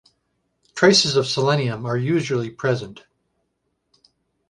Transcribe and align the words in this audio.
Traces 0.73 1.15
of 1.15 1.27
selenium 1.27 1.85
are 1.85 1.95
usually 1.95 2.49
present. 2.49 3.03